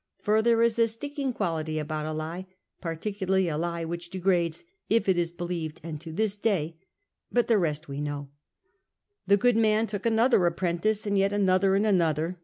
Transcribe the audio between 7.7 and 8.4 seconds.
we know.